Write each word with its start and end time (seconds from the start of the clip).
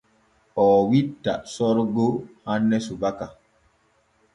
Oo 0.63 0.79
witta 0.91 1.33
Sorgo 1.53 2.07
hanne 2.49 2.77
subaka. 2.87 3.27